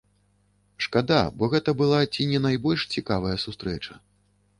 [0.85, 3.93] Шкада, бо гэта была ці не найбольш цікавая сустрэча.